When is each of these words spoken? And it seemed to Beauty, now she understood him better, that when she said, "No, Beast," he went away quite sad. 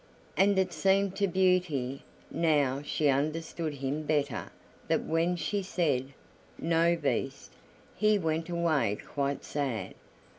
And 0.35 0.57
it 0.57 0.73
seemed 0.73 1.15
to 1.17 1.27
Beauty, 1.27 2.01
now 2.31 2.81
she 2.81 3.07
understood 3.07 3.75
him 3.75 4.01
better, 4.01 4.49
that 4.87 5.03
when 5.05 5.35
she 5.35 5.61
said, 5.61 6.13
"No, 6.57 6.95
Beast," 6.95 7.53
he 7.95 8.17
went 8.17 8.49
away 8.49 8.97
quite 9.07 9.43
sad. 9.43 9.93